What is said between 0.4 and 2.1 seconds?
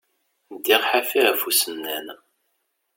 Ddiɣ ḥafi ɣef usennan.